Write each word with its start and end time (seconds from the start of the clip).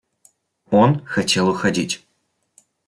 Он 0.71 1.05
хотел 1.05 1.47
уходить. 1.49 2.03